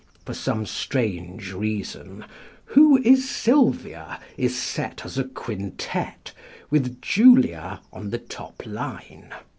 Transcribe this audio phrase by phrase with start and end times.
[0.25, 2.25] For some strange reason,
[2.73, 6.31] "Who is Sylvia?" is set as a quintet,
[6.71, 9.31] with Julia on the top line.